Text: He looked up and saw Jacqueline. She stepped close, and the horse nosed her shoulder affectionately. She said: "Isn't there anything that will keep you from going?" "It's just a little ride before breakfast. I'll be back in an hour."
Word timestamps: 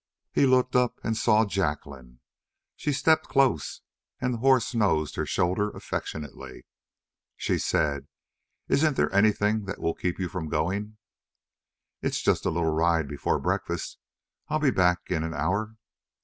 He 0.31 0.47
looked 0.47 0.75
up 0.75 0.99
and 1.03 1.15
saw 1.15 1.45
Jacqueline. 1.45 2.21
She 2.75 2.91
stepped 2.91 3.27
close, 3.27 3.81
and 4.19 4.33
the 4.33 4.37
horse 4.39 4.73
nosed 4.73 5.15
her 5.15 5.27
shoulder 5.27 5.69
affectionately. 5.69 6.65
She 7.37 7.59
said: 7.59 8.07
"Isn't 8.67 8.95
there 8.97 9.13
anything 9.13 9.65
that 9.65 9.77
will 9.79 9.93
keep 9.93 10.17
you 10.17 10.27
from 10.27 10.49
going?" 10.49 10.97
"It's 12.01 12.19
just 12.23 12.47
a 12.47 12.49
little 12.49 12.73
ride 12.73 13.07
before 13.07 13.37
breakfast. 13.37 13.99
I'll 14.47 14.57
be 14.57 14.71
back 14.71 15.11
in 15.11 15.21
an 15.23 15.35
hour." 15.35 15.75